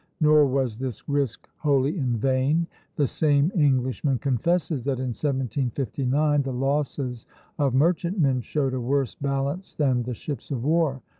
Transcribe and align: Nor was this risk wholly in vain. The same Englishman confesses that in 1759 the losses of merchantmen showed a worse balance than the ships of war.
Nor 0.19 0.47
was 0.47 0.79
this 0.79 1.07
risk 1.07 1.47
wholly 1.57 1.95
in 1.99 2.17
vain. 2.17 2.65
The 2.95 3.05
same 3.05 3.51
Englishman 3.53 4.17
confesses 4.17 4.83
that 4.85 4.93
in 4.97 5.09
1759 5.13 6.41
the 6.41 6.51
losses 6.51 7.27
of 7.59 7.75
merchantmen 7.75 8.41
showed 8.41 8.73
a 8.73 8.81
worse 8.81 9.13
balance 9.13 9.75
than 9.75 10.01
the 10.01 10.15
ships 10.15 10.49
of 10.49 10.63
war. 10.63 11.03